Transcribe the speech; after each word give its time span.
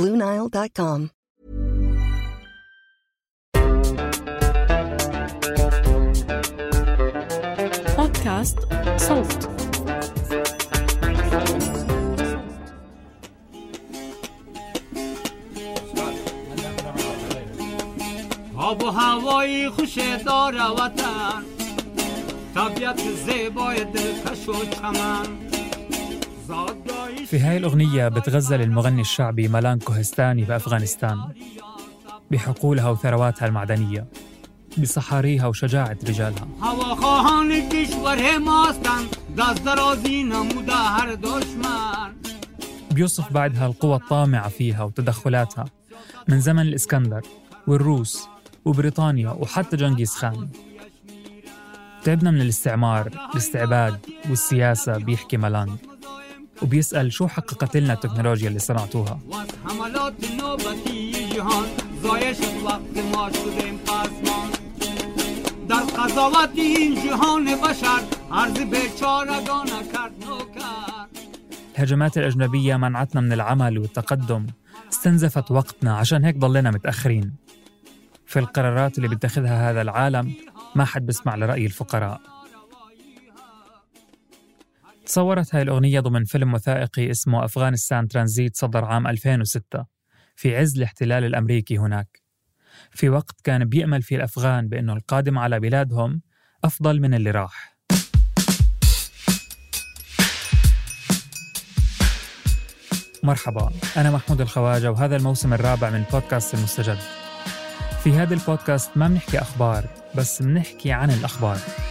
BlueNile.com. 0.00 1.10
بودكاست 7.96 8.58
صوت 8.96 9.48
آب 18.56 18.82
و 18.82 18.86
هوایی 18.86 19.68
خوش 19.68 19.98
داره 20.26 20.66
وطن 20.66 21.44
طبیعت 22.54 23.00
زیبای 23.26 23.84
دلکش 23.84 24.48
و 24.48 24.64
چمن 24.64 25.26
في 27.25 27.39
هاي 27.39 27.57
الأغنية 27.57 28.07
بتغزل 28.07 28.61
المغني 28.61 29.01
الشعبي 29.01 29.47
ملان 29.47 29.79
كوهستاني 29.79 30.43
بأفغانستان 30.43 31.19
بحقولها 32.31 32.89
وثرواتها 32.89 33.45
المعدنية 33.45 34.07
بصحاريها 34.77 35.47
وشجاعة 35.47 35.97
رجالها. 36.07 36.47
بيوصف 42.91 43.33
بعدها 43.33 43.65
القوى 43.65 43.95
الطامعة 43.95 44.49
فيها 44.49 44.83
وتدخلاتها 44.83 45.65
من 46.27 46.39
زمن 46.39 46.61
الإسكندر 46.61 47.21
والروس 47.67 48.27
وبريطانيا 48.65 49.29
وحتى 49.29 49.77
جنكيز 49.77 50.11
خان. 50.11 50.49
تعبنا 52.03 52.31
من 52.31 52.41
الاستعمار 52.41 53.07
الاستعباد 53.31 53.99
والسياسة 54.29 54.97
بيحكي 54.97 55.37
ملانج 55.37 55.71
وبيسأل 56.61 57.13
شو 57.13 57.27
حققت 57.27 57.77
لنا 57.77 57.93
التكنولوجيا 57.93 58.47
اللي 58.47 58.59
صنعتوها. 58.59 59.19
الهجمات 71.75 72.17
الأجنبية 72.17 72.75
منعتنا 72.77 73.21
من 73.21 73.33
العمل 73.33 73.79
والتقدم. 73.79 74.47
استنزفت 74.93 75.51
وقتنا 75.51 75.97
عشان 75.97 76.25
هيك 76.25 76.37
ضلينا 76.37 76.71
متأخرين. 76.71 77.33
في 78.25 78.39
القرارات 78.39 78.97
اللي 78.97 79.07
بيتخذها 79.07 79.71
هذا 79.71 79.81
العالم 79.81 80.33
ما 80.75 80.85
حد 80.85 81.05
بيسمع 81.05 81.35
لرأي 81.35 81.65
الفقراء. 81.65 82.34
تصورت 85.05 85.55
هاي 85.55 85.61
الأغنية 85.61 85.99
ضمن 85.99 86.23
فيلم 86.23 86.53
وثائقي 86.53 87.11
اسمه 87.11 87.45
أفغانستان 87.45 88.07
ترانزيت 88.07 88.57
صدر 88.57 88.85
عام 88.85 89.07
2006 89.07 89.85
في 90.35 90.57
عز 90.57 90.77
الاحتلال 90.77 91.23
الأمريكي 91.23 91.77
هناك. 91.77 92.21
في 92.91 93.09
وقت 93.09 93.41
كان 93.43 93.65
بيأمل 93.65 94.01
فيه 94.01 94.15
الأفغان 94.15 94.67
بأنه 94.67 94.93
القادم 94.93 95.39
على 95.39 95.59
بلادهم 95.59 96.21
أفضل 96.63 97.01
من 97.01 97.13
اللي 97.13 97.31
راح. 97.31 97.77
مرحبا 103.23 103.71
أنا 103.97 104.11
محمود 104.11 104.41
الخواجة 104.41 104.91
وهذا 104.91 105.15
الموسم 105.15 105.53
الرابع 105.53 105.89
من 105.89 106.03
بودكاست 106.11 106.53
المستجد. 106.53 106.97
في 108.03 108.11
هذا 108.11 108.33
البودكاست 108.33 108.97
ما 108.97 109.07
بنحكي 109.07 109.39
أخبار 109.39 109.85
بس 110.15 110.41
بنحكي 110.41 110.91
عن 110.91 111.11
الأخبار. 111.11 111.84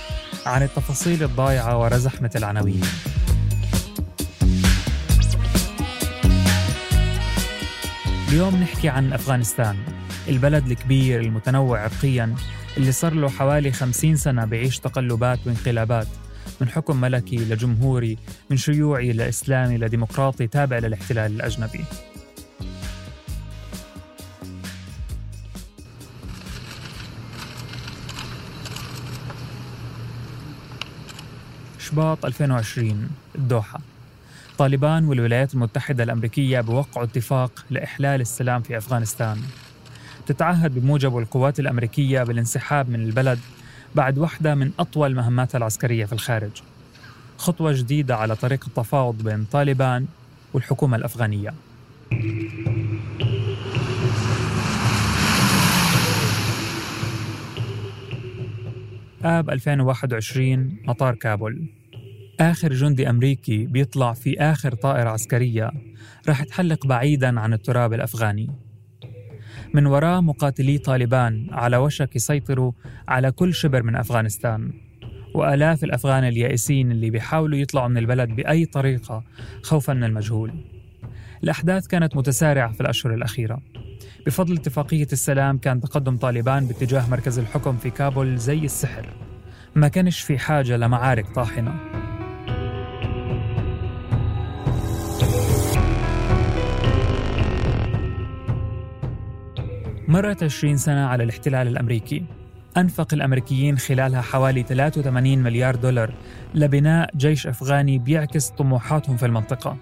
عن 0.46 0.62
التفاصيل 0.62 1.22
الضايعة 1.22 1.78
ورا 1.80 1.96
زحمة 1.96 2.30
العناوين. 2.36 2.80
اليوم 8.28 8.56
نحكي 8.56 8.88
عن 8.88 9.12
أفغانستان 9.12 9.76
البلد 10.28 10.70
الكبير 10.70 11.20
المتنوع 11.20 11.80
عرقيا 11.80 12.34
اللي 12.76 12.92
صار 12.92 13.14
له 13.14 13.28
حوالي 13.28 13.72
خمسين 13.72 14.16
سنة 14.16 14.44
بعيش 14.44 14.78
تقلبات 14.78 15.38
وانقلابات 15.46 16.08
من 16.60 16.68
حكم 16.68 17.00
ملكي 17.00 17.36
لجمهوري 17.36 18.18
من 18.50 18.56
شيوعي 18.56 19.12
لإسلامي 19.12 19.78
لديمقراطي 19.78 20.46
تابع 20.46 20.78
للاحتلال 20.78 21.32
الأجنبي. 21.32 21.84
شباط 31.84 32.24
2020 32.24 33.08
الدوحة 33.34 33.80
طالبان 34.58 35.04
والولايات 35.04 35.54
المتحدة 35.54 36.04
الأمريكية 36.04 36.60
بوقعوا 36.60 37.06
اتفاق 37.06 37.64
لإحلال 37.70 38.20
السلام 38.20 38.62
في 38.62 38.76
أفغانستان. 38.78 39.38
تتعهد 40.26 40.74
بموجبه 40.74 41.18
القوات 41.18 41.60
الأمريكية 41.60 42.22
بالانسحاب 42.22 42.90
من 42.90 43.00
البلد 43.00 43.38
بعد 43.94 44.18
واحدة 44.18 44.54
من 44.54 44.70
أطول 44.78 45.14
مهماتها 45.14 45.58
العسكرية 45.58 46.04
في 46.04 46.12
الخارج. 46.12 46.50
خطوة 47.38 47.72
جديدة 47.72 48.16
على 48.16 48.36
طريق 48.36 48.64
التفاوض 48.66 49.22
بين 49.22 49.44
طالبان 49.44 50.06
والحكومة 50.52 50.96
الأفغانية. 50.96 51.54
آب 59.24 59.50
2021 59.50 60.76
مطار 60.84 61.14
كابول. 61.14 61.68
آخر 62.40 62.72
جندي 62.72 63.10
أمريكي 63.10 63.66
بيطلع 63.66 64.12
في 64.12 64.40
آخر 64.40 64.74
طائرة 64.74 65.10
عسكرية. 65.10 65.70
راح 66.28 66.44
تحلق 66.44 66.86
بعيداً 66.86 67.40
عن 67.40 67.52
التراب 67.52 67.92
الأفغاني. 67.92 68.50
من 69.74 69.86
وراء 69.86 70.20
مقاتلي 70.20 70.78
طالبان 70.78 71.46
على 71.50 71.76
وشك 71.76 72.16
يسيطروا 72.16 72.72
على 73.08 73.32
كل 73.32 73.54
شبر 73.54 73.82
من 73.82 73.96
أفغانستان. 73.96 74.72
وآلاف 75.34 75.84
الأفغان 75.84 76.24
اليائسين 76.24 76.90
اللي 76.92 77.10
بيحاولوا 77.10 77.58
يطلعوا 77.58 77.88
من 77.88 77.98
البلد 77.98 78.28
بأي 78.28 78.64
طريقة 78.64 79.24
خوفاً 79.62 79.94
من 79.94 80.04
المجهول. 80.04 80.64
الأحداث 81.44 81.86
كانت 81.86 82.16
متسارعة 82.16 82.72
في 82.72 82.80
الأشهر 82.80 83.14
الأخيرة. 83.14 83.62
بفضل 84.26 84.54
اتفاقية 84.54 85.06
السلام 85.12 85.58
كان 85.58 85.80
تقدم 85.80 86.16
طالبان 86.16 86.66
باتجاه 86.66 87.10
مركز 87.10 87.38
الحكم 87.38 87.76
في 87.76 87.90
كابول 87.90 88.36
زي 88.38 88.58
السحر. 88.58 89.06
ما 89.74 89.88
كانش 89.88 90.20
في 90.20 90.38
حاجة 90.38 90.76
لمعارك 90.76 91.34
طاحنة. 91.34 91.74
مرت 100.08 100.42
20 100.42 100.76
سنة 100.76 101.06
على 101.06 101.24
الاحتلال 101.24 101.68
الأمريكي. 101.68 102.24
أنفق 102.76 103.14
الأمريكيين 103.14 103.78
خلالها 103.78 104.20
حوالي 104.20 104.62
83 104.62 105.38
مليار 105.38 105.76
دولار 105.76 106.14
لبناء 106.54 107.10
جيش 107.16 107.46
أفغاني 107.46 107.98
بيعكس 107.98 108.48
طموحاتهم 108.48 109.16
في 109.16 109.26
المنطقة. 109.26 109.76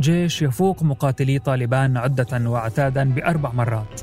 جيش 0.00 0.42
يفوق 0.42 0.82
مقاتلي 0.82 1.38
طالبان 1.38 1.96
عدة 1.96 2.50
وعتادا 2.50 3.04
بأربع 3.04 3.52
مرات. 3.52 4.00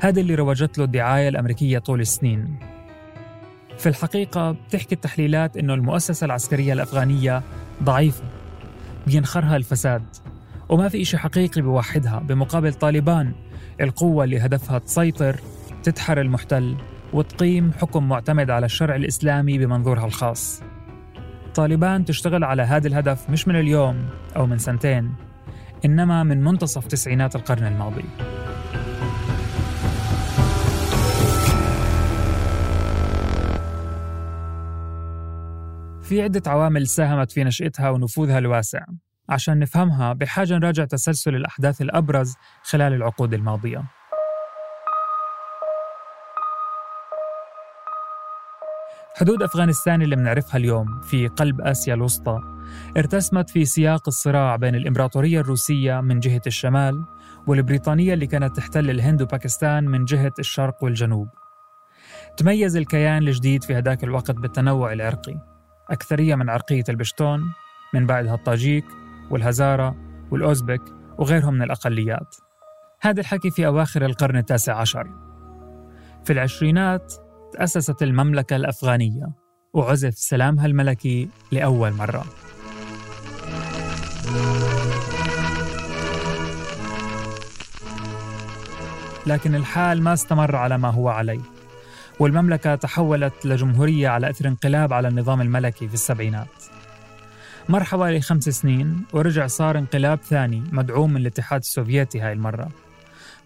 هذا 0.00 0.20
اللي 0.20 0.34
روجت 0.34 0.78
له 0.78 0.84
الدعاية 0.84 1.28
الأمريكية 1.28 1.78
طول 1.78 2.00
السنين. 2.00 2.58
في 3.78 3.88
الحقيقة 3.88 4.50
بتحكي 4.52 4.94
التحليلات 4.94 5.56
أنه 5.56 5.74
المؤسسة 5.74 6.24
العسكرية 6.24 6.72
الأفغانية 6.72 7.42
ضعيفة. 7.82 8.24
بينخرها 9.06 9.56
الفساد. 9.56 10.02
وما 10.68 10.88
في 10.88 11.02
إشي 11.02 11.18
حقيقي 11.18 11.62
بوحدها 11.62 12.18
بمقابل 12.18 12.74
طالبان 12.74 13.32
القوة 13.80 14.24
اللي 14.24 14.38
هدفها 14.38 14.78
تسيطر 14.78 15.36
تدحر 15.82 16.20
المحتل 16.20 16.76
وتقيم 17.12 17.72
حكم 17.72 18.08
معتمد 18.08 18.50
على 18.50 18.66
الشرع 18.66 18.96
الإسلامي 18.96 19.58
بمنظورها 19.58 20.06
الخاص. 20.06 20.62
طالبان 21.54 22.04
تشتغل 22.04 22.44
على 22.44 22.62
هذا 22.62 22.88
الهدف 22.88 23.30
مش 23.30 23.48
من 23.48 23.56
اليوم 23.56 24.08
أو 24.36 24.46
من 24.46 24.58
سنتين. 24.58 25.27
إنما 25.84 26.22
من 26.22 26.44
منتصف 26.44 26.86
تسعينات 26.86 27.36
القرن 27.36 27.66
الماضي. 27.66 28.04
في 36.02 36.22
عدة 36.22 36.50
عوامل 36.50 36.86
ساهمت 36.86 37.32
في 37.32 37.44
نشأتها 37.44 37.90
ونفوذها 37.90 38.38
الواسع 38.38 38.84
عشان 39.28 39.58
نفهمها 39.58 40.12
بحاجة 40.12 40.54
نراجع 40.54 40.84
تسلسل 40.84 41.34
الأحداث 41.34 41.82
الأبرز 41.82 42.34
خلال 42.62 42.92
العقود 42.92 43.34
الماضية. 43.34 43.97
حدود 49.18 49.42
أفغانستان 49.42 50.02
اللي 50.02 50.16
بنعرفها 50.16 50.56
اليوم 50.56 51.00
في 51.00 51.28
قلب 51.28 51.60
آسيا 51.60 51.94
الوسطى. 51.94 52.40
ارتسمت 52.96 53.50
في 53.50 53.64
سياق 53.64 54.02
الصراع 54.08 54.56
بين 54.56 54.74
الإمبراطورية 54.74 55.40
الروسية 55.40 56.00
من 56.00 56.20
جهة 56.20 56.40
الشمال 56.46 57.04
والبريطانية 57.46 58.14
اللي 58.14 58.26
كانت 58.26 58.56
تحتل 58.56 58.90
الهند 58.90 59.22
وباكستان 59.22 59.84
من 59.84 60.04
جهة 60.04 60.32
الشرق 60.38 60.84
والجنوب. 60.84 61.28
تميز 62.36 62.76
الكيان 62.76 63.28
الجديد 63.28 63.64
في 63.64 63.74
هذاك 63.74 64.04
الوقت 64.04 64.30
بالتنوع 64.30 64.92
العرقي. 64.92 65.38
أكثرية 65.90 66.34
من 66.34 66.50
عرقية 66.50 66.84
البشتون 66.88 67.52
من 67.94 68.06
بعدها 68.06 68.34
الطاجيك 68.34 68.84
والهزارة 69.30 69.96
والأوزبك 70.30 70.82
وغيرهم 71.18 71.54
من 71.54 71.62
الأقليات. 71.62 72.36
هذا 73.00 73.20
الحكي 73.20 73.50
في 73.50 73.66
أواخر 73.66 74.04
القرن 74.04 74.36
التاسع 74.36 74.76
عشر. 74.76 75.06
في 76.24 76.32
العشرينات 76.32 77.27
تأسست 77.52 78.02
المملكة 78.02 78.56
الأفغانية. 78.56 79.26
وعزف 79.74 80.14
سلامها 80.14 80.66
الملكي 80.66 81.28
لأول 81.52 81.92
مرة. 81.92 82.24
لكن 89.26 89.54
الحال 89.54 90.02
ما 90.02 90.12
استمر 90.12 90.56
على 90.56 90.78
ما 90.78 90.90
هو 90.90 91.08
عليه. 91.08 91.40
والمملكة 92.20 92.74
تحولت 92.74 93.46
لجمهورية 93.46 94.08
على 94.08 94.30
أثر 94.30 94.48
انقلاب 94.48 94.92
على 94.92 95.08
النظام 95.08 95.40
الملكي 95.40 95.88
في 95.88 95.94
السبعينات. 95.94 96.48
مر 97.68 97.84
حوالي 97.84 98.20
خمس 98.20 98.48
سنين 98.48 99.04
ورجع 99.12 99.46
صار 99.46 99.78
انقلاب 99.78 100.18
ثاني 100.18 100.62
مدعوم 100.72 101.12
من 101.12 101.20
الاتحاد 101.20 101.60
السوفيتي 101.60 102.20
هاي 102.20 102.32
المرة. 102.32 102.68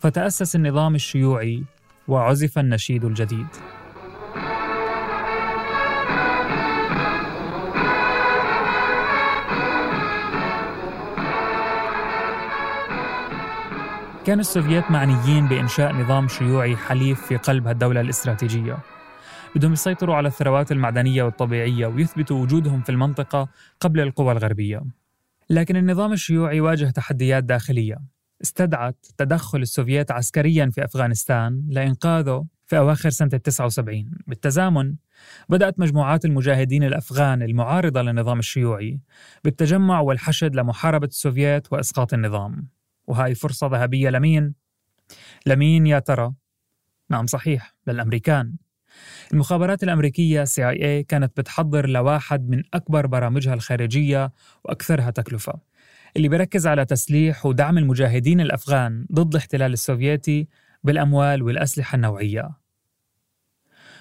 فتأسس 0.00 0.56
النظام 0.56 0.94
الشيوعي 0.94 1.64
وعزف 2.08 2.58
النشيد 2.58 3.04
الجديد. 3.04 3.46
كان 14.26 14.40
السوفييت 14.40 14.90
معنيين 14.90 15.48
بإنشاء 15.48 15.92
نظام 15.92 16.28
شيوعي 16.28 16.76
حليف 16.76 17.26
في 17.26 17.36
قلب 17.36 17.66
هالدولة 17.66 18.00
الاستراتيجية. 18.00 18.78
بدهم 19.56 19.72
يسيطروا 19.72 20.14
على 20.14 20.28
الثروات 20.28 20.72
المعدنية 20.72 21.22
والطبيعية 21.22 21.86
ويثبتوا 21.86 22.42
وجودهم 22.42 22.82
في 22.82 22.92
المنطقة 22.92 23.48
قبل 23.80 24.00
القوى 24.00 24.32
الغربية. 24.32 24.82
لكن 25.50 25.76
النظام 25.76 26.12
الشيوعي 26.12 26.60
واجه 26.60 26.90
تحديات 26.90 27.44
داخلية. 27.44 27.98
استدعت 28.42 29.06
تدخل 29.18 29.62
السوفييت 29.62 30.10
عسكريا 30.10 30.70
في 30.70 30.84
أفغانستان 30.84 31.62
لإنقاذه 31.68 32.44
في 32.66 32.78
أواخر 32.78 33.10
سنة 33.10 33.28
79 33.28 34.10
بالتزامن 34.26 34.94
بدأت 35.48 35.80
مجموعات 35.80 36.24
المجاهدين 36.24 36.84
الأفغان 36.84 37.42
المعارضة 37.42 38.02
للنظام 38.02 38.38
الشيوعي 38.38 39.00
بالتجمع 39.44 40.00
والحشد 40.00 40.56
لمحاربة 40.56 41.06
السوفييت 41.06 41.72
وإسقاط 41.72 42.14
النظام. 42.14 42.68
وهاي 43.06 43.34
فرصة 43.34 43.66
ذهبية 43.66 44.10
لمين؟ 44.10 44.54
لمين 45.46 45.86
يا 45.86 45.98
ترى؟ 45.98 46.32
نعم 47.10 47.26
صحيح 47.26 47.74
للأمريكان 47.86 48.54
المخابرات 49.32 49.82
الأمريكية 49.82 50.44
CIA 50.44 51.04
كانت 51.08 51.32
بتحضر 51.36 51.88
لواحد 51.88 52.48
من 52.48 52.62
أكبر 52.74 53.06
برامجها 53.06 53.54
الخارجية 53.54 54.32
وأكثرها 54.64 55.10
تكلفة 55.10 55.60
اللي 56.16 56.28
بركز 56.28 56.66
على 56.66 56.84
تسليح 56.84 57.46
ودعم 57.46 57.78
المجاهدين 57.78 58.40
الأفغان 58.40 59.06
ضد 59.12 59.34
الاحتلال 59.34 59.72
السوفيتي 59.72 60.48
بالأموال 60.84 61.42
والأسلحة 61.42 61.96
النوعية 61.96 62.50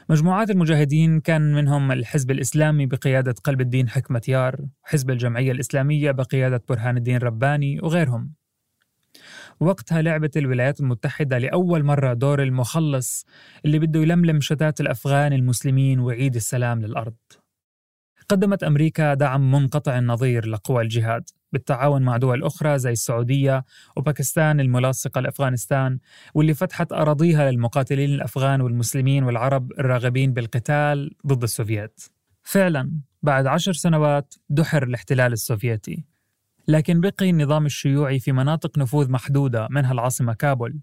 مجموعات 0.09 0.50
المجاهدين 0.50 1.19
كان 1.19 1.53
منهم 1.53 1.92
الحزب 1.92 2.31
الإسلامي 2.31 2.86
بقيادة 2.86 3.36
قلب 3.44 3.62
الدين 3.62 3.89
حكمة 3.89 4.21
يار 4.27 4.59
حزب 4.83 5.09
الجمعية 5.09 5.51
الإسلامية 5.51 6.12
بقيادة 6.12 6.63
برهان 6.69 6.98
الدين 6.98 7.18
رباني 7.18 7.80
وغيرهم 7.80 8.33
وقتها 9.62 10.02
لعبت 10.02 10.38
الولايات 10.38 10.80
المتحدة 10.80 11.38
لأول 11.38 11.84
مرة 11.84 12.13
دور 12.13 12.44
المخلص 12.44 13.25
اللي 13.66 13.80
بده 13.80 14.00
يلملم 14.00 14.42
شتات 14.42 14.81
الأفغان 14.81 15.34
المسلمين 15.34 16.00
ويعيد 16.00 16.36
السلام 16.36 16.81
للأرض. 16.81 17.13
قدمت 18.30 18.63
أمريكا 18.63 19.13
دعم 19.13 19.52
منقطع 19.52 19.98
النظير 19.98 20.46
لقوى 20.46 20.84
الجهاد 20.84 21.30
بالتعاون 21.54 22.02
مع 22.02 22.18
دول 22.18 22.44
أخرى 22.44 22.80
زي 22.80 22.92
السعودية 22.92 23.66
وباكستان 23.98 24.60
الملاصقة 24.60 25.22
لأفغانستان 25.22 26.00
واللي 26.34 26.54
فتحت 26.54 26.94
أراضيها 26.94 27.52
للمقاتلين 27.52 28.10
الأفغان 28.10 28.62
والمسلمين 28.62 29.24
والعرب 29.24 29.72
الراغبين 29.72 30.34
بالقتال 30.34 31.12
ضد 31.28 31.44
السوفييت. 31.44 32.02
فعلا 32.44 32.92
بعد 33.22 33.48
عشر 33.48 33.74
سنوات 33.74 34.34
دحر 34.50 34.84
الاحتلال 34.84 35.34
السوفيتي 35.34 36.11
لكن 36.72 37.02
بقي 37.02 37.30
النظام 37.30 37.66
الشيوعي 37.66 38.20
في 38.20 38.32
مناطق 38.32 38.78
نفوذ 38.78 39.12
محدودة 39.12 39.68
منها 39.72 39.92
العاصمة 39.92 40.34
كابول. 40.34 40.80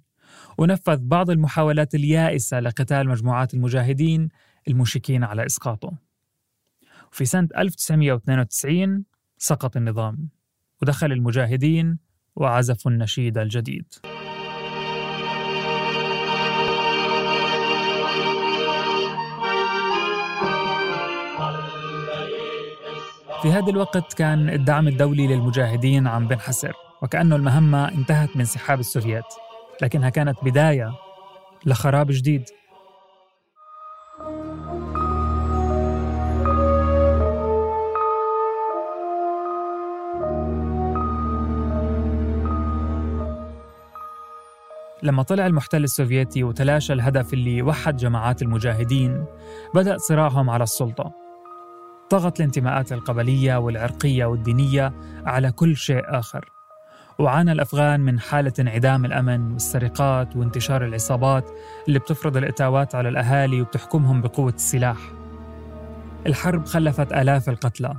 ونفذ 0.58 0.96
بعض 0.96 1.30
المحاولات 1.30 1.94
اليائسة 1.94 2.60
لقتال 2.60 3.08
مجموعات 3.08 3.54
المجاهدين 3.54 4.28
المشكين 4.68 5.24
على 5.24 5.46
إسقاطه. 5.46 5.92
وفي 7.12 7.24
سنة 7.24 7.48
1992 7.56 9.04
سقط 9.38 9.76
النظام 9.76 10.28
ودخل 10.82 11.12
المجاهدين 11.12 11.98
وعزفوا 12.36 12.90
النشيد 12.90 13.38
الجديد. 13.38 13.94
في 23.42 23.52
هذا 23.52 23.70
الوقت 23.70 24.14
كان 24.14 24.48
الدعم 24.48 24.88
الدولي 24.88 25.26
للمجاهدين 25.26 26.06
عم 26.06 26.28
بنحسر 26.28 26.72
وكأنه 27.02 27.36
المهمة 27.36 27.88
انتهت 27.88 28.36
بانسحاب 28.36 28.80
السوفيات 28.80 29.34
لكنها 29.82 30.08
كانت 30.08 30.44
بداية 30.44 30.92
لخراب 31.66 32.06
جديد. 32.10 32.44
لما 45.02 45.22
طلع 45.22 45.46
المحتل 45.46 45.84
السوفيتي 45.84 46.44
وتلاشى 46.44 46.92
الهدف 46.92 47.32
اللي 47.34 47.62
وحد 47.62 47.96
جماعات 47.96 48.42
المجاهدين 48.42 49.24
بدأ 49.74 49.96
صراعهم 49.98 50.50
على 50.50 50.62
السلطة. 50.62 51.27
طغت 52.10 52.40
الانتماءات 52.40 52.92
القبلية 52.92 53.56
والعرقية 53.56 54.24
والدينية 54.24 54.92
على 55.26 55.52
كل 55.52 55.76
شيء 55.76 56.02
آخر. 56.04 56.50
وعانى 57.18 57.52
الأفغان 57.52 58.00
من 58.00 58.20
حالة 58.20 58.52
انعدام 58.60 59.04
الأمن 59.04 59.52
والسرقات 59.52 60.36
وانتشار 60.36 60.84
العصابات 60.84 61.50
اللي 61.88 61.98
بتفرض 61.98 62.36
الإتاوات 62.36 62.94
على 62.94 63.08
الأهالي 63.08 63.60
وبتحكمهم 63.60 64.20
بقوة 64.20 64.52
السلاح. 64.52 64.98
الحرب 66.26 66.66
خلفت 66.66 67.12
آلاف 67.12 67.48
القتلى. 67.48 67.94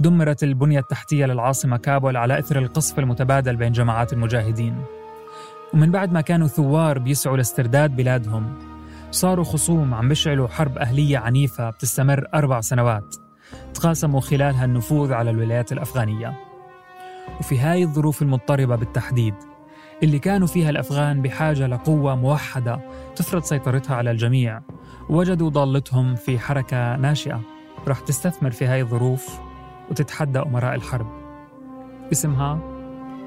دمرت 0.00 0.42
البنية 0.42 0.78
التحتية 0.78 1.26
للعاصمة 1.26 1.76
كابول 1.76 2.16
على 2.16 2.38
إثر 2.38 2.58
القصف 2.58 2.98
المتبادل 2.98 3.56
بين 3.56 3.72
جماعات 3.72 4.12
المجاهدين. 4.12 4.84
ومن 5.74 5.90
بعد 5.90 6.12
ما 6.12 6.20
كانوا 6.20 6.46
ثوار 6.46 6.98
بيسعوا 6.98 7.36
لاسترداد 7.36 7.96
بلادهم 7.96 8.54
صاروا 9.10 9.44
خصوم 9.44 9.94
عم 9.94 10.08
بيشعلوا 10.08 10.48
حرب 10.48 10.78
أهلية 10.78 11.18
عنيفة 11.18 11.70
بتستمر 11.70 12.26
أربع 12.34 12.60
سنوات. 12.60 13.29
تقاسموا 13.74 14.20
خلالها 14.20 14.64
النفوذ 14.64 15.12
على 15.12 15.30
الولايات 15.30 15.72
الأفغانية. 15.72 16.50
وفي 17.40 17.58
هاي 17.58 17.82
الظروف 17.82 18.22
المضطربة 18.22 18.76
بالتحديد 18.76 19.34
اللي 20.02 20.18
كانوا 20.18 20.46
فيها 20.46 20.70
الأفغان 20.70 21.22
بحاجة 21.22 21.66
لقوة 21.66 22.16
موحدة 22.16 22.80
تفرض 23.16 23.42
سيطرتها 23.42 23.96
على 23.96 24.10
الجميع 24.10 24.60
وجدوا 25.08 25.50
ضالتهم 25.50 26.14
في 26.14 26.38
حركة 26.38 26.96
ناشئة 26.96 27.40
رح 27.88 28.00
تستثمر 28.00 28.50
في 28.50 28.66
هاي 28.66 28.80
الظروف 28.80 29.40
وتتحدى 29.90 30.38
أمراء 30.38 30.74
الحرب. 30.74 31.06
اسمها 32.12 32.58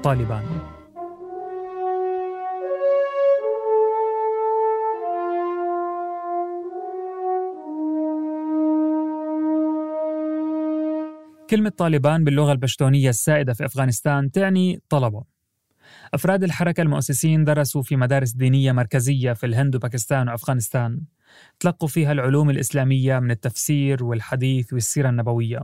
طالبان. 0.02 0.44
كلمة 11.50 11.68
طالبان 11.68 12.24
باللغة 12.24 12.52
البشتونية 12.52 13.08
السائدة 13.08 13.52
في 13.52 13.64
أفغانستان 13.64 14.30
تعني 14.30 14.80
طلبة. 14.88 15.24
أفراد 16.14 16.44
الحركة 16.44 16.80
المؤسسين 16.80 17.44
درسوا 17.44 17.82
في 17.82 17.96
مدارس 17.96 18.32
دينية 18.32 18.72
مركزية 18.72 19.32
في 19.32 19.46
الهند 19.46 19.76
وباكستان 19.76 20.28
وأفغانستان. 20.28 21.00
تلقوا 21.60 21.88
فيها 21.88 22.12
العلوم 22.12 22.50
الإسلامية 22.50 23.18
من 23.18 23.30
التفسير 23.30 24.04
والحديث 24.04 24.72
والسيرة 24.72 25.08
النبوية. 25.08 25.62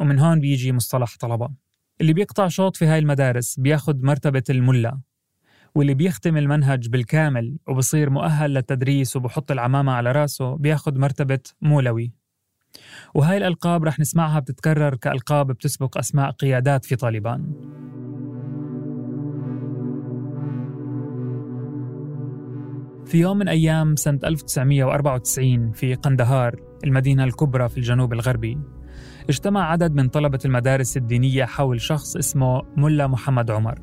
ومن 0.00 0.18
هون 0.18 0.40
بيجي 0.40 0.72
مصطلح 0.72 1.16
طلبة. 1.20 1.48
اللي 2.00 2.12
بيقطع 2.12 2.48
شوط 2.48 2.76
في 2.76 2.86
هاي 2.86 2.98
المدارس 2.98 3.60
بياخد 3.60 4.02
مرتبة 4.02 4.44
الملا. 4.50 5.00
واللي 5.74 5.94
بيختم 5.94 6.36
المنهج 6.36 6.88
بالكامل 6.88 7.58
وبصير 7.68 8.10
مؤهل 8.10 8.54
للتدريس 8.54 9.16
وبحط 9.16 9.50
العمامة 9.50 9.92
على 9.92 10.12
راسه 10.12 10.56
بياخد 10.56 10.98
مرتبة 10.98 11.40
مولوي. 11.62 12.17
وهاي 13.14 13.36
الألقاب 13.36 13.84
رح 13.84 14.00
نسمعها 14.00 14.40
بتتكرر 14.40 14.94
كألقاب 14.94 15.46
بتسبق 15.46 15.98
أسماء 15.98 16.30
قيادات 16.30 16.84
في 16.84 16.96
طالبان. 16.96 17.52
في 23.06 23.18
يوم 23.18 23.38
من 23.38 23.48
أيام 23.48 23.96
سنة 23.96 24.18
1994 24.24 25.72
في 25.72 25.94
قندهار 25.94 26.56
المدينة 26.84 27.24
الكبرى 27.24 27.68
في 27.68 27.78
الجنوب 27.78 28.12
الغربي 28.12 28.58
اجتمع 29.28 29.70
عدد 29.70 29.94
من 29.94 30.08
طلبة 30.08 30.38
المدارس 30.44 30.96
الدينية 30.96 31.44
حول 31.44 31.80
شخص 31.80 32.16
اسمه 32.16 32.62
ملا 32.76 33.06
محمد 33.06 33.50
عمر. 33.50 33.78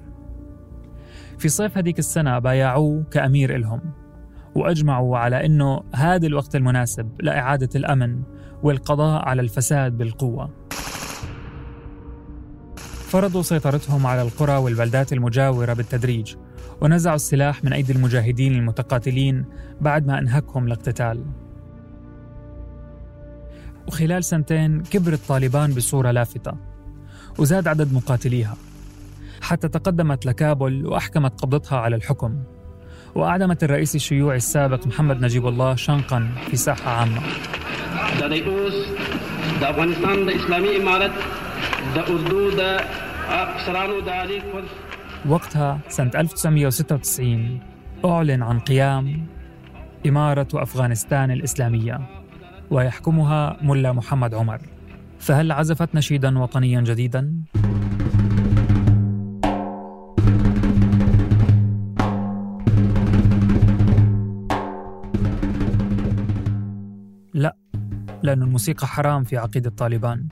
في 1.37 1.49
صيف 1.49 1.77
هذيك 1.77 1.99
السنة 1.99 2.39
بايعوه 2.39 3.03
كأمير 3.11 3.55
إلهم 3.55 3.81
وأجمعوا 4.55 5.17
على 5.17 5.45
أنه 5.45 5.83
هذا 5.95 6.27
الوقت 6.27 6.55
المناسب 6.55 7.21
لإعادة 7.21 7.69
الأمن 7.75 8.21
والقضاء 8.65 9.25
على 9.25 9.41
الفساد 9.41 9.97
بالقوة. 9.97 10.49
فرضوا 13.07 13.41
سيطرتهم 13.41 14.05
على 14.07 14.21
القرى 14.21 14.57
والبلدات 14.57 15.13
المجاورة 15.13 15.73
بالتدريج 15.73 16.35
ونزعوا 16.81 17.15
السلاح 17.15 17.63
من 17.63 17.73
أيدي 17.73 17.93
المجاهدين 17.93 18.53
المتقاتلين 18.55 19.45
بعد 19.81 20.07
ما 20.07 20.19
أنهكهم 20.19 20.67
الاقتتال. 20.67 21.25
وخلال 23.87 24.23
سنتين 24.23 24.83
كبرت 24.83 25.19
طالبان 25.27 25.73
بصورة 25.73 26.11
لافتة 26.11 26.53
وزاد 27.39 27.67
عدد 27.67 27.93
مقاتليها. 27.93 28.55
حتى 29.41 29.67
تقدمت 29.67 30.25
لكابول 30.25 30.85
وأحكمت 30.85 31.41
قبضتها 31.41 31.77
على 31.77 31.95
الحكم 31.95 32.43
وأعدمت 33.15 33.63
الرئيس 33.63 33.95
الشيوعي 33.95 34.37
السابق 34.37 34.87
محمد 34.87 35.21
نجيب 35.21 35.47
الله 35.47 35.75
شنقا 35.75 36.29
في 36.49 36.57
ساحة 36.57 36.91
عامة. 36.91 37.21
وقتها 45.29 45.79
سنة 45.87 46.11
1996 46.15 47.59
أعلن 48.05 48.43
عن 48.43 48.59
قيام 48.59 49.25
إمارة 50.07 50.47
أفغانستان 50.53 51.31
الإسلامية 51.31 51.99
ويحكمها 52.71 53.57
ملا 53.61 53.91
محمد 53.91 54.33
عمر 54.33 54.61
فهل 55.19 55.51
عزفت 55.51 55.95
نشيدا 55.95 56.39
وطنيا 56.39 56.81
جديدا؟ 56.81 57.33
لأن 68.25 68.43
الموسيقى 68.43 68.87
حرام 68.87 69.23
في 69.23 69.37
عقيدة 69.37 69.69
طالبان 69.69 70.27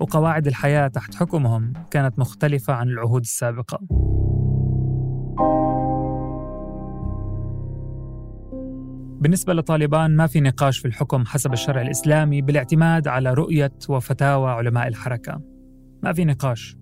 وقواعد 0.00 0.46
الحياة 0.46 0.88
تحت 0.88 1.14
حكمهم 1.14 1.72
كانت 1.90 2.18
مختلفة 2.18 2.72
عن 2.72 2.88
العهود 2.88 3.20
السابقة. 3.20 3.80
بالنسبة 9.20 9.54
لطالبان 9.54 10.16
ما 10.16 10.26
في 10.26 10.40
نقاش 10.40 10.78
في 10.78 10.88
الحكم 10.88 11.24
حسب 11.26 11.52
الشرع 11.52 11.82
الإسلامي 11.82 12.42
بالاعتماد 12.42 13.08
على 13.08 13.34
رؤية 13.34 13.72
وفتاوى 13.88 14.50
علماء 14.50 14.88
الحركة. 14.88 15.40
ما 16.02 16.12
في 16.12 16.24
نقاش. 16.24 16.76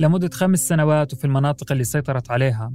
لمدة 0.00 0.30
خمس 0.32 0.68
سنوات 0.68 1.14
وفي 1.14 1.24
المناطق 1.24 1.72
اللي 1.72 1.84
سيطرت 1.84 2.30
عليها 2.30 2.72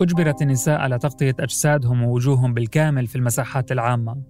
أجبرت 0.00 0.42
النساء 0.42 0.80
على 0.80 0.98
تغطية 0.98 1.34
أجسادهم 1.40 2.02
ووجوههم 2.02 2.54
بالكامل 2.54 3.06
في 3.06 3.16
المساحات 3.16 3.72
العامة. 3.72 4.22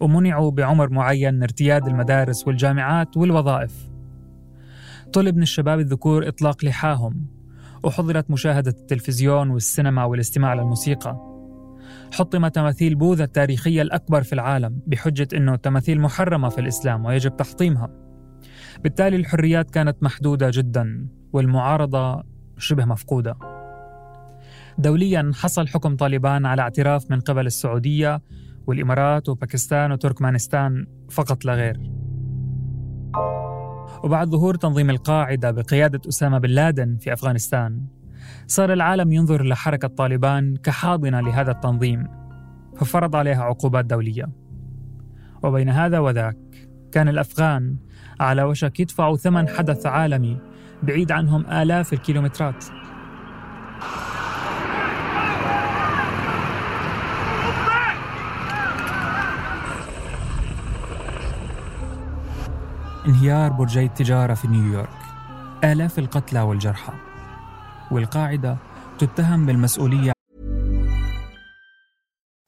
ومنعوا 0.00 0.50
بعمر 0.50 0.90
معين 0.90 1.34
من 1.34 1.42
ارتياد 1.42 1.86
المدارس 1.86 2.46
والجامعات 2.46 3.16
والوظائف. 3.16 3.90
طلب 5.12 5.36
من 5.36 5.42
الشباب 5.42 5.78
الذكور 5.80 6.28
إطلاق 6.28 6.64
لحاهم 6.64 7.26
وحظرت 7.82 8.30
مشاهدة 8.30 8.74
التلفزيون 8.80 9.50
والسينما 9.50 10.04
والاستماع 10.04 10.54
للموسيقى. 10.54 11.32
حطم 12.12 12.48
تماثيل 12.48 12.94
بوذا 12.94 13.24
التاريخية 13.24 13.82
الأكبر 13.82 14.22
في 14.22 14.32
العالم 14.32 14.80
بحجة 14.86 15.28
أنه 15.34 15.54
التماثيل 15.54 16.00
محرمة 16.00 16.48
في 16.48 16.60
الإسلام 16.60 17.04
ويجب 17.04 17.36
تحطيمها. 17.36 17.90
بالتالي 18.82 19.16
الحريات 19.16 19.70
كانت 19.70 20.02
محدودة 20.02 20.50
جدا 20.52 21.06
والمعارضة 21.32 22.22
شبه 22.58 22.84
مفقودة. 22.84 23.36
دوليا 24.78 25.32
حصل 25.34 25.68
حكم 25.68 25.96
طالبان 25.96 26.46
على 26.46 26.62
اعتراف 26.62 27.10
من 27.10 27.20
قبل 27.20 27.46
السعودية 27.46 28.22
والإمارات 28.66 29.28
وباكستان 29.28 29.92
وتركمانستان 29.92 30.86
فقط 31.10 31.44
لا 31.44 31.54
غير. 31.54 31.92
وبعد 34.04 34.28
ظهور 34.28 34.54
تنظيم 34.54 34.90
القاعدة 34.90 35.50
بقيادة 35.50 36.00
أسامة 36.08 36.38
بن 36.38 36.48
لادن 36.48 36.96
في 36.96 37.12
أفغانستان 37.12 37.86
صار 38.46 38.72
العالم 38.72 39.12
ينظر 39.12 39.42
لحركة 39.44 39.88
طالبان 39.88 40.56
كحاضنة 40.56 41.20
لهذا 41.20 41.50
التنظيم 41.50 42.08
ففرض 42.76 43.16
عليها 43.16 43.42
عقوبات 43.42 43.84
دولية. 43.84 44.28
وبين 45.42 45.68
هذا 45.68 45.98
وذاك 45.98 46.36
كان 46.92 47.08
الأفغان 47.08 47.76
على 48.20 48.42
وشك 48.42 48.80
يدفعوا 48.80 49.16
ثمن 49.16 49.48
حدث 49.48 49.86
عالمي 49.86 50.38
بعيد 50.82 51.12
عنهم 51.12 51.46
آلاف 51.46 51.92
الكيلومترات. 51.92 52.64
انهيار 63.05 63.51
برجي 63.51 63.85
التجارة 63.85 64.33
في 64.33 64.47
نيويورك 64.47 64.89
آلاف 65.63 65.99
القتلى 65.99 66.41
والجرحى 66.41 66.93
والقاعدة 67.91 68.57
تتهم 68.99 69.45
بالمسؤولية 69.45 70.13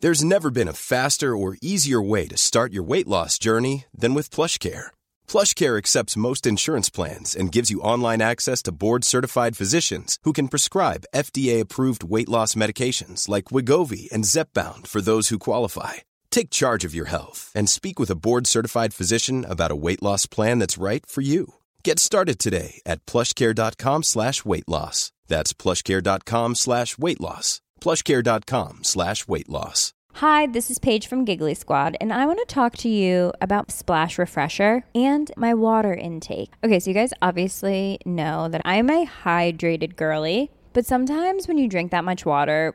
There's 0.02 0.24
never 0.24 0.50
been 0.50 0.70
a 0.70 0.82
faster 0.94 1.36
or 1.36 1.58
easier 1.62 2.02
way 2.02 2.26
to 2.30 2.38
start 2.38 2.72
your 2.72 2.84
weight 2.84 3.08
loss 3.08 3.38
journey 3.38 3.86
than 3.94 4.14
with 4.14 4.30
PlushCare. 4.30 4.88
PlushCare 5.28 5.78
accepts 5.78 6.24
most 6.28 6.48
insurance 6.48 6.90
plans 6.90 7.36
and 7.36 7.52
gives 7.52 7.70
you 7.70 7.82
online 7.82 8.22
access 8.22 8.64
to 8.64 8.72
board-certified 8.72 9.58
physicians 9.58 10.18
who 10.24 10.32
can 10.32 10.48
prescribe 10.48 11.10
FDA-approved 11.14 12.06
weight 12.06 12.30
loss 12.30 12.56
medications 12.56 13.28
like 13.28 13.52
Wigovi 13.56 14.10
and 14.14 14.24
Zepbound 14.24 14.88
for 14.88 15.02
those 15.02 15.28
who 15.28 15.38
qualify. 15.48 15.96
Take 16.35 16.51
charge 16.51 16.85
of 16.85 16.97
your 16.97 17.05
health 17.05 17.53
and 17.55 17.71
speak 17.71 18.01
with 18.01 18.11
a 18.11 18.17
board-certified 18.17 18.93
physician 18.93 19.45
about 19.49 19.71
a 19.71 19.77
weight 19.77 20.03
loss 20.03 20.27
plan 20.27 20.59
that's 20.59 20.77
right 20.77 21.07
for 21.07 21.21
you. 21.21 21.55
Get 21.85 22.01
started 22.01 22.41
today 22.41 22.81
at 22.85 23.07
plushcare.com 23.07 24.03
slash 24.03 24.45
weight 24.45 24.69
loss. 24.69 25.13
That's 25.29 25.53
plushcare.com 25.53 26.57
slash 26.57 26.99
weight 26.99 27.21
loss. 27.21 27.61
Plushcare.com 27.81 28.83
slash 28.83 29.29
weight 29.29 29.49
loss. 29.49 29.93
Hi, 30.15 30.49
this 30.49 30.73
is 30.73 30.81
Paige 30.81 31.07
from 31.07 31.25
Giggly 31.25 31.55
Squad, 31.55 31.97
and 32.01 32.13
I 32.13 32.27
want 32.27 32.41
to 32.41 32.53
talk 32.53 32.77
to 32.79 32.89
you 32.89 33.33
about 33.41 33.71
Splash 33.71 34.19
Refresher 34.19 34.83
and 34.93 35.31
my 35.37 35.55
water 35.55 35.95
intake. 35.95 36.51
Okay, 36.65 36.81
so 36.81 36.91
you 36.91 36.95
guys 36.95 37.13
obviously 37.23 38.01
know 38.05 38.49
that 38.49 38.63
I'm 38.65 38.91
a 38.91 39.07
hydrated 39.07 39.95
girly, 39.95 40.51
but 40.73 40.85
sometimes 40.85 41.47
when 41.47 41.59
you 41.59 41.69
drink 41.69 41.93
that 41.93 42.05
much 42.05 42.27
water, 42.27 42.75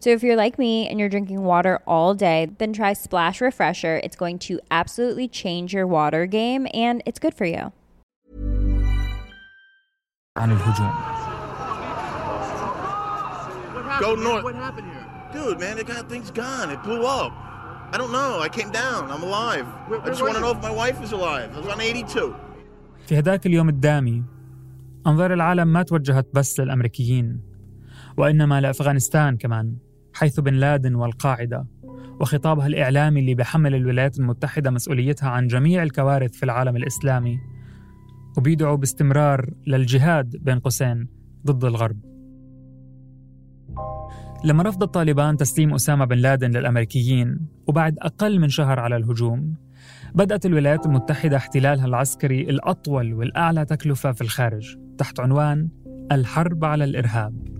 So 0.00 0.10
if 0.10 0.22
you're 0.22 0.36
like 0.36 0.58
me 0.58 0.86
and 0.88 1.00
you're 1.00 1.08
drinking 1.08 1.42
water 1.44 1.80
all 1.86 2.14
day, 2.14 2.50
then 2.58 2.72
try 2.74 2.92
Splash 2.92 3.40
Refresher. 3.40 4.00
It's 4.04 4.16
going 4.16 4.38
to 4.40 4.60
absolutely 4.70 5.28
change 5.28 5.72
your 5.72 5.86
water 5.86 6.26
game 6.26 6.66
and 6.74 7.02
it's 7.06 7.18
good 7.18 7.34
for 7.34 7.46
you. 7.46 7.72
عن 10.36 10.50
الهجوم 10.50 10.92
Go 14.00 14.16
man? 14.16 14.24
north. 14.24 14.44
What 14.44 14.54
happened 14.56 14.88
here? 14.92 15.06
Dude, 15.32 15.58
man, 15.60 15.76
the 15.76 15.84
guy 15.84 16.02
thing's 16.12 16.30
gone. 16.30 16.68
It 16.70 16.82
blew 16.82 17.02
up. 17.06 17.32
I 17.92 17.96
don't 18.00 18.12
know. 18.12 18.40
I 18.40 18.48
came 18.48 18.70
down. 18.82 19.02
I'm 19.14 19.22
alive. 19.22 19.66
Where- 19.88 20.00
I 20.00 20.02
where 20.02 20.10
just 20.12 20.20
were 20.22 20.28
want 20.28 20.36
to 20.38 20.40
you? 20.40 20.46
know 20.46 20.52
if 20.58 20.62
my 20.68 20.74
wife 20.82 20.98
is 21.06 21.12
alive. 21.12 21.48
I 21.54 21.58
was 21.60 21.68
on 21.74 21.80
82. 21.80 22.34
في 23.06 23.18
هداك 23.18 23.46
اليوم 23.46 23.68
الدامي 23.68 24.22
أنظار 25.06 25.32
العالم 25.32 25.68
ما 25.68 25.82
توجهت 25.82 26.26
بس 26.34 26.60
للأمريكيين 26.60 27.40
وإنما 28.16 28.60
لأفغانستان 28.60 29.36
كمان 29.36 29.76
حيث 30.13 30.39
بن 30.39 30.53
لادن 30.53 30.95
والقاعدة 30.95 31.65
وخطابها 32.19 32.67
الإعلامي 32.67 33.19
اللي 33.19 33.35
بحمل 33.35 33.75
الولايات 33.75 34.19
المتحدة 34.19 34.71
مسؤوليتها 34.71 35.29
عن 35.29 35.47
جميع 35.47 35.83
الكوارث 35.83 36.31
في 36.31 36.43
العالم 36.43 36.75
الإسلامي 36.75 37.39
وبيدعوا 38.37 38.75
باستمرار 38.75 39.49
للجهاد 39.67 40.37
بين 40.37 40.59
قوسين 40.59 41.07
ضد 41.45 41.65
الغرب. 41.65 41.97
لما 44.43 44.63
رفض 44.63 44.83
الطالبان 44.83 45.37
تسليم 45.37 45.73
أسامة 45.73 46.05
بن 46.05 46.17
لادن 46.17 46.51
للأمريكيين 46.51 47.39
وبعد 47.67 47.95
أقل 47.99 48.39
من 48.39 48.49
شهر 48.49 48.79
على 48.79 48.95
الهجوم 48.95 49.55
بدأت 50.15 50.45
الولايات 50.45 50.85
المتحدة 50.85 51.37
احتلالها 51.37 51.85
العسكري 51.85 52.41
الأطول 52.41 53.13
والأعلى 53.13 53.65
تكلفة 53.65 54.11
في 54.11 54.21
الخارج 54.21 54.77
تحت 54.97 55.19
عنوان 55.19 55.69
الحرب 56.11 56.65
على 56.65 56.83
الإرهاب. 56.83 57.58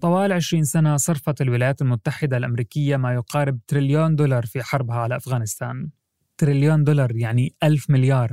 طوال 0.00 0.32
20 0.32 0.64
سنة 0.64 0.96
صرفت 0.96 1.40
الولايات 1.40 1.82
المتحدة 1.82 2.36
الأمريكية 2.36 2.96
ما 2.96 3.14
يقارب 3.14 3.58
تريليون 3.66 4.16
دولار 4.16 4.46
في 4.46 4.62
حربها 4.62 4.96
على 4.96 5.16
أفغانستان. 5.16 5.90
تريليون 6.38 6.84
دولار 6.84 7.16
يعني 7.16 7.54
ألف 7.62 7.90
مليار. 7.90 8.32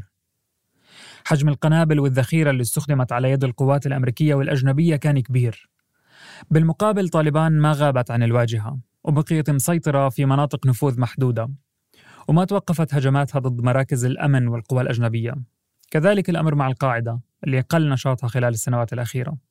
حجم 1.26 1.50
القنابل 1.50 2.00
والذخيرة 2.00 2.50
اللي 2.50 2.62
استخدمت 2.62 3.12
على 3.12 3.32
يد 3.32 3.44
القوات 3.44 3.88
الأمريكية 3.88 4.36
والأجنبية 4.36 4.96
كان 4.96 5.20
كبير. 5.20 5.70
بالمقابل 6.52 7.10
طالبان 7.10 7.60
ما 7.60 7.72
غابت 7.72 8.12
عن 8.12 8.24
الواجهة 8.24 8.80
وبقيت 9.04 9.50
مسيطرة 9.50 10.10
في 10.10 10.26
مناطق 10.26 10.68
نفوذ 10.68 11.00
محدودة 11.00 11.50
وما 12.28 12.46
توقفت 12.46 12.94
هجماتها 12.94 13.40
ضد 13.40 13.62
مراكز 13.62 14.06
الأمن 14.06 14.48
والقوى 14.48 14.82
الأجنبية. 14.82 15.36
كذلك 15.92 16.30
الأمر 16.30 16.56
مع 16.56 16.68
القاعدة 16.68 17.20
اللي 17.44 17.62
قل 17.62 17.90
نشاطها 17.90 18.28
خلال 18.28 18.54
السنوات 18.54 18.94
الأخيرة. 18.94 19.47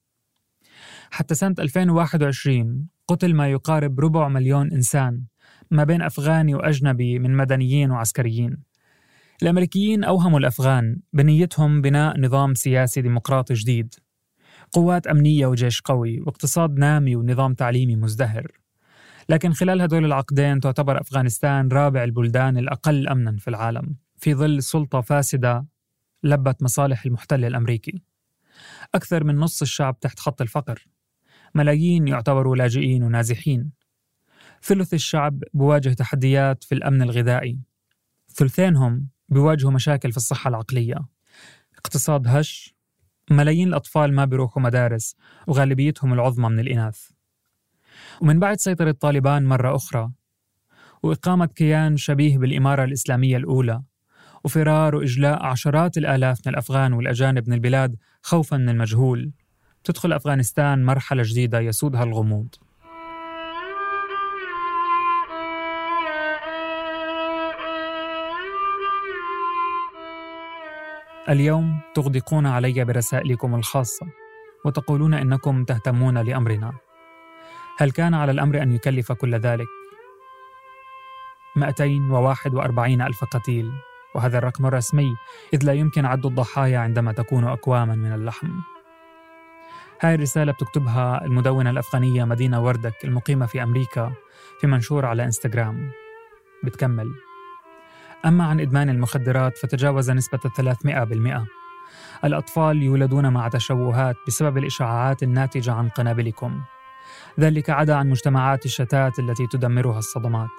حتى 1.11 1.35
سنة 1.35 1.55
2021 1.59 2.89
قتل 3.09 3.35
ما 3.35 3.51
يقارب 3.51 4.01
ربع 4.01 4.29
مليون 4.29 4.73
إنسان 4.73 5.23
ما 5.71 5.85
بين 5.85 6.03
أفغاني 6.03 6.55
وأجنبي 6.55 7.19
من 7.19 7.37
مدنيين 7.37 7.91
وعسكريين. 7.91 8.57
الأمريكيين 9.43 10.05
أوهموا 10.05 10.39
الأفغان 10.39 11.01
بنيتهم 11.13 11.81
بناء 11.81 12.21
نظام 12.21 12.55
سياسي 12.55 13.01
ديمقراطي 13.01 13.55
جديد. 13.55 13.95
قوات 14.73 15.07
أمنية 15.07 15.47
وجيش 15.47 15.81
قوي 15.81 16.21
واقتصاد 16.21 16.79
نامي 16.79 17.17
ونظام 17.17 17.55
تعليمي 17.55 17.97
مزدهر. 17.97 18.47
لكن 19.29 19.53
خلال 19.53 19.83
هدول 19.83 20.05
العقدين 20.05 20.61
تعتبر 20.61 21.01
أفغانستان 21.01 21.69
رابع 21.69 22.05
البلدان 22.05 22.59
الأقل 22.59 23.09
أمنا 23.09 23.37
في 23.37 23.49
العالم 23.49 23.97
في 24.17 24.35
ظل 24.35 24.63
سلطة 24.63 25.01
فاسدة 25.01 25.67
لبت 26.23 26.63
مصالح 26.63 27.07
المحتل 27.07 27.45
الأمريكي. 27.45 28.03
أكثر 28.95 29.25
من 29.25 29.37
نص 29.37 29.63
الشعب 29.63 30.01
تحت 30.01 30.19
خط 30.19 30.41
الفقر. 30.41 30.87
ملايين 31.57 32.09
يعتبروا 32.09 32.57
لاجئين 32.57 33.03
ونازحين. 33.03 33.73
ثلث 34.63 34.95
الشعب 34.95 35.43
بواجه 35.55 35.89
تحديات 35.89 36.65
في 36.65 36.75
الأمن 36.75 37.03
الغذائي. 37.03 37.59
ثلثينهم 38.29 39.09
بيواجهوا 39.29 39.73
مشاكل 39.73 40.11
في 40.11 40.17
الصحة 40.17 40.49
العقلية. 40.49 41.07
اقتصاد 41.79 42.29
هش 42.29 42.75
ملايين 43.31 43.69
الأطفال 43.69 44.15
ما 44.15 44.25
بيروحوا 44.25 44.63
مدارس 44.63 45.17
وغالبيتهم 45.47 46.13
العظمى 46.13 46.49
من 46.49 46.61
الإناث. 46.61 47.11
ومن 48.21 48.41
بعد 48.41 48.61
سيطرة 48.61 48.91
طالبان 48.91 49.45
مرة 49.45 49.77
أخرى 49.77 50.11
وإقامة 51.03 51.47
كيان 51.47 51.97
شبيه 51.97 52.39
بالإمارة 52.39 52.85
الإسلامية 52.85 53.37
الأولى 53.37 53.83
وفرار 54.45 54.95
وإجلاء 54.95 55.43
عشرات 55.43 55.99
الآلاف 55.99 56.47
من 56.47 56.53
الأفغان 56.53 56.93
والأجانب 56.93 57.49
من 57.49 57.55
البلاد 57.55 57.97
خوفا 58.23 58.57
من 58.57 58.69
المجهول. 58.69 59.33
تدخل 59.87 60.13
أفغانستان 60.13 60.85
مرحلة 60.85 61.23
جديدة 61.27 61.61
يسودها 61.61 62.05
الغموض. 62.05 62.49
اليوم 71.29 71.81
تغدقون 71.95 72.47
علي 72.47 72.85
برسائلكم 72.85 73.55
الخاصة 73.55 74.07
وتقولون 74.65 75.15
إنكم 75.15 75.65
تهتمون 75.65 76.19
لأمرنا. 76.19 76.73
هل 77.79 77.91
كان 77.91 78.15
على 78.15 78.33
الأمر 78.33 78.63
أن 78.63 78.73
يكلف 78.73 79.13
كل 79.13 79.35
ذلك؟ 79.35 79.67
241 81.57 83.03
ألف 83.03 83.25
قتيل 83.25 83.73
وهذا 84.15 84.39
الرقم 84.39 84.67
الرسمي 84.67 85.17
إذ 85.55 85.65
لا 85.65 85.73
يمكن 85.73 86.07
عد 86.07 86.27
الضحايا 86.27 86.79
عندما 86.79 87.13
تكون 87.13 87.45
أكواما 87.45 87.95
من 87.95 88.13
اللحم. 88.13 88.76
هاي 90.01 90.15
الرسالة 90.15 90.53
بتكتبها 90.53 91.25
المدونة 91.25 91.71
الأفغانية 91.71 92.25
مدينة 92.25 92.61
وردك 92.61 93.05
المقيمة 93.05 93.47
في 93.47 93.63
أمريكا 93.63 94.13
في 94.61 94.67
منشور 94.67 95.07
على 95.07 95.25
إنستغرام. 95.25 95.91
بتكمل. 96.65 97.11
أما 98.27 98.45
عن 98.45 98.61
إدمان 98.61 98.91
المخدرات 98.91 99.59
فتجاوز 99.59 100.11
نسبة 100.11 100.39
300% 100.39 101.47
الأطفال 102.25 102.83
يولدون 102.83 103.29
مع 103.29 103.49
تشوهات 103.49 104.17
بسبب 104.27 104.59
الإشعاعات 104.59 105.23
الناتجة 105.23 105.73
عن 105.73 105.89
قنابلكم. 105.89 106.61
ذلك 107.41 107.71
عدا 107.71 107.95
عن 107.95 108.11
مجتمعات 108.11 108.65
الشتات 108.65 109.19
التي 109.19 109.47
تدمرها 109.47 109.99
الصدمات. 109.99 110.51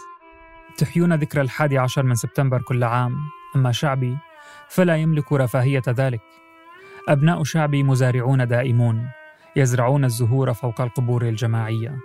تحيون 0.78 1.14
ذكرى 1.14 1.42
الحادي 1.42 1.78
عشر 1.78 2.04
من 2.04 2.16
سبتمبر 2.16 2.62
كل 2.62 2.84
عام. 2.84 3.18
أما 3.56 3.72
شعبي 3.72 4.18
فلا 4.70 4.96
يملك 4.96 5.34
رفاهية 5.34 5.84
ذلك. 5.90 6.22
أبناء 7.10 7.44
شعبي 7.44 7.84
مزارعون 7.84 8.48
دائمون. 8.48 9.17
يزرعون 9.58 10.06
الزهور 10.06 10.54
فوق 10.54 10.82
القبور 10.82 11.22
الجماعية. 11.22 12.00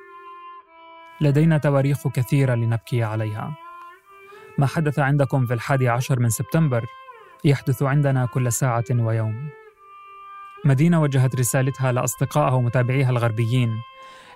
لدينا 1.20 1.58
تواريخ 1.58 2.08
كثيرة 2.08 2.54
لنبكي 2.54 3.02
عليها. 3.02 3.56
ما 4.58 4.66
حدث 4.66 4.98
عندكم 4.98 5.46
في 5.46 5.54
الحادي 5.54 5.88
عشر 5.88 6.20
من 6.20 6.28
سبتمبر 6.28 6.84
يحدث 7.44 7.82
عندنا 7.82 8.26
كل 8.26 8.52
ساعة 8.52 8.84
ويوم. 8.90 9.48
مدينة 10.64 11.02
وجهت 11.02 11.36
رسالتها 11.36 11.92
لأصدقائها 11.92 12.54
ومتابعيها 12.54 13.10
الغربيين 13.10 13.70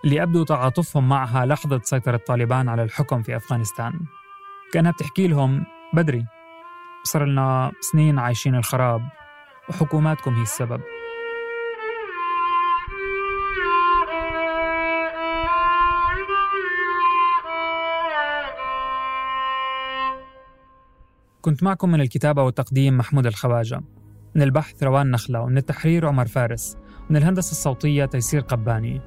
اللي 0.04 0.22
أبدوا 0.22 0.44
تعاطفهم 0.44 1.08
معها 1.08 1.46
لحظة 1.46 1.80
سيطرة 1.84 2.16
طالبان 2.16 2.68
على 2.68 2.82
الحكم 2.82 3.22
في 3.22 3.36
أفغانستان. 3.36 3.92
كأنها 4.72 4.90
بتحكي 4.90 5.28
لهم 5.28 5.64
بدري 5.92 6.24
صار 7.02 7.24
لنا 7.24 7.72
سنين 7.80 8.18
عايشين 8.18 8.54
الخراب 8.54 9.02
وحكوماتكم 9.68 10.34
هي 10.34 10.42
السبب. 10.42 10.80
كنت 21.46 21.62
معكم 21.62 21.90
من 21.90 22.00
الكتابة 22.00 22.42
والتقديم 22.42 22.96
محمود 22.96 23.26
الخواجة. 23.26 23.80
من 24.34 24.42
البحث 24.42 24.82
روان 24.82 25.10
نخلة 25.10 25.40
ومن 25.40 25.58
التحرير 25.58 26.06
عمر 26.06 26.26
فارس. 26.26 26.76
ومن 27.10 27.16
الهندسة 27.16 27.50
الصوتية 27.50 28.04
تيسير 28.04 28.40
قباني. 28.40 29.00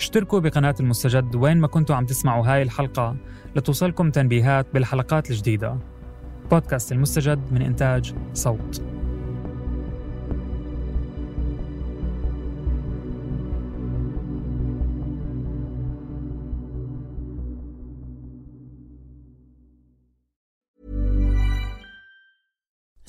اشتركوا 0.00 0.40
بقناة 0.40 0.74
المستجد 0.80 1.34
وين 1.34 1.56
ما 1.56 1.66
كنتوا 1.66 1.96
عم 1.96 2.06
تسمعوا 2.06 2.46
هاي 2.46 2.62
الحلقة 2.62 3.16
لتوصلكم 3.56 4.10
تنبيهات 4.10 4.66
بالحلقات 4.74 5.30
الجديدة. 5.30 5.78
بودكاست 6.50 6.92
المستجد 6.92 7.52
من 7.52 7.62
إنتاج 7.62 8.14
صوت. 8.32 8.93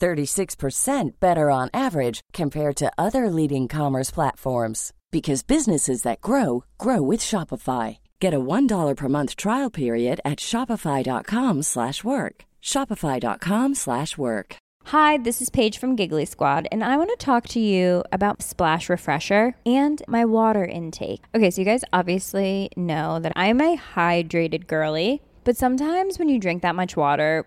36% 0.00 1.12
better 1.20 1.50
on 1.50 1.70
average 1.72 2.20
compared 2.32 2.76
to 2.76 2.92
other 2.98 3.30
leading 3.30 3.68
commerce 3.68 4.10
platforms 4.10 4.92
because 5.10 5.42
businesses 5.42 6.02
that 6.02 6.20
grow 6.20 6.64
grow 6.78 7.02
with 7.02 7.20
Shopify. 7.20 7.98
Get 8.20 8.34
a 8.34 8.40
$1 8.40 8.96
per 8.96 9.08
month 9.08 9.36
trial 9.36 9.70
period 9.70 10.20
at 10.24 10.38
shopify.com/work. 10.38 12.44
shopify.com/work. 12.62 14.56
Hi, 14.86 15.18
this 15.18 15.40
is 15.40 15.50
Paige 15.50 15.78
from 15.78 15.94
Giggly 15.94 16.24
Squad, 16.24 16.66
and 16.72 16.82
I 16.82 16.96
want 16.96 17.10
to 17.10 17.16
talk 17.16 17.46
to 17.48 17.60
you 17.60 18.02
about 18.10 18.42
Splash 18.42 18.88
Refresher 18.88 19.54
and 19.64 20.02
my 20.08 20.24
water 20.24 20.64
intake. 20.64 21.22
Okay, 21.34 21.50
so 21.50 21.60
you 21.60 21.64
guys 21.64 21.84
obviously 21.92 22.70
know 22.76 23.20
that 23.20 23.32
I'm 23.36 23.60
a 23.60 23.76
hydrated 23.76 24.66
girly, 24.66 25.22
but 25.44 25.56
sometimes 25.56 26.18
when 26.18 26.28
you 26.28 26.40
drink 26.40 26.62
that 26.62 26.74
much 26.74 26.96
water, 26.96 27.46